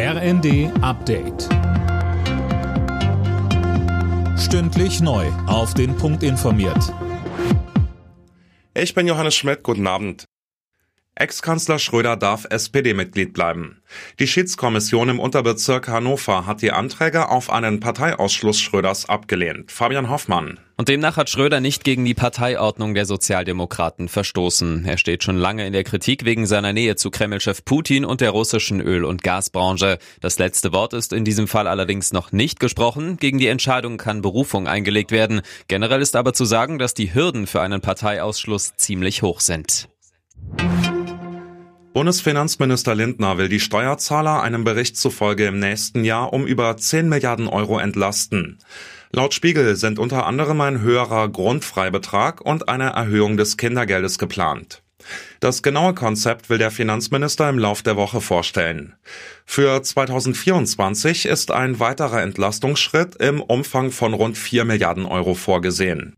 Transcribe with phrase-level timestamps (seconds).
[0.00, 1.48] RND Update.
[4.38, 5.26] Stündlich neu.
[5.48, 6.94] Auf den Punkt informiert.
[8.74, 9.64] Ich bin Johannes Schmidt.
[9.64, 10.24] Guten Abend.
[11.16, 13.82] Ex-Kanzler Schröder darf SPD-Mitglied bleiben.
[14.20, 19.72] Die Schiedskommission im Unterbezirk Hannover hat die Anträge auf einen Parteiausschluss Schröders abgelehnt.
[19.72, 20.60] Fabian Hoffmann.
[20.78, 24.84] Und demnach hat Schröder nicht gegen die Parteiordnung der Sozialdemokraten verstoßen.
[24.84, 28.30] Er steht schon lange in der Kritik wegen seiner Nähe zu Kremlchef Putin und der
[28.30, 29.98] russischen Öl- und Gasbranche.
[30.20, 33.16] Das letzte Wort ist in diesem Fall allerdings noch nicht gesprochen.
[33.16, 35.40] Gegen die Entscheidung kann Berufung eingelegt werden.
[35.66, 39.88] Generell ist aber zu sagen, dass die Hürden für einen Parteiausschluss ziemlich hoch sind.
[41.92, 47.48] Bundesfinanzminister Lindner will die Steuerzahler einem Bericht zufolge im nächsten Jahr um über 10 Milliarden
[47.48, 48.60] Euro entlasten.
[49.10, 54.82] Laut Spiegel sind unter anderem ein höherer Grundfreibetrag und eine Erhöhung des Kindergeldes geplant.
[55.40, 58.94] Das genaue Konzept will der Finanzminister im Lauf der Woche vorstellen.
[59.46, 66.14] Für 2024 ist ein weiterer Entlastungsschritt im Umfang von rund 4 Milliarden Euro vorgesehen.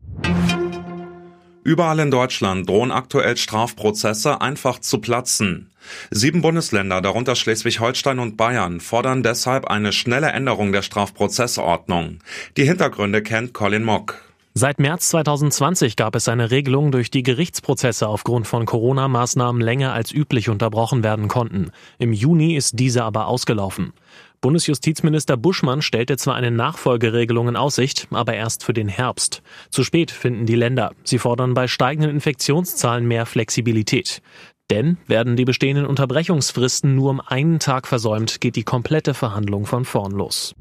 [1.71, 5.71] Überall in Deutschland drohen aktuell Strafprozesse einfach zu platzen.
[6.09, 12.19] Sieben Bundesländer, darunter Schleswig-Holstein und Bayern, fordern deshalb eine schnelle Änderung der Strafprozessordnung.
[12.57, 14.21] Die Hintergründe kennt Colin Mock.
[14.53, 20.11] Seit März 2020 gab es eine Regelung, durch die Gerichtsprozesse aufgrund von Corona-Maßnahmen länger als
[20.11, 21.71] üblich unterbrochen werden konnten.
[21.99, 23.93] Im Juni ist diese aber ausgelaufen.
[24.41, 29.43] Bundesjustizminister Buschmann stellte zwar eine Nachfolgeregelung in Aussicht, aber erst für den Herbst.
[29.69, 30.93] Zu spät finden die Länder.
[31.03, 34.23] Sie fordern bei steigenden Infektionszahlen mehr Flexibilität.
[34.71, 39.85] Denn werden die bestehenden Unterbrechungsfristen nur um einen Tag versäumt, geht die komplette Verhandlung von
[39.85, 40.55] vorn los.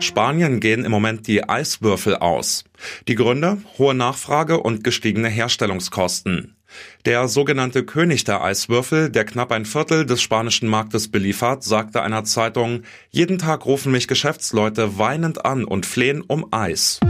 [0.00, 2.64] Spanien gehen im Moment die Eiswürfel aus.
[3.06, 3.58] Die Gründe?
[3.78, 6.56] Hohe Nachfrage und gestiegene Herstellungskosten.
[7.04, 12.24] Der sogenannte König der Eiswürfel, der knapp ein Viertel des spanischen Marktes beliefert, sagte einer
[12.24, 17.00] Zeitung, jeden Tag rufen mich Geschäftsleute weinend an und flehen um Eis.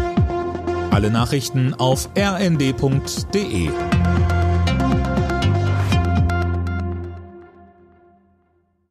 [0.90, 3.70] Alle Nachrichten auf rnd.de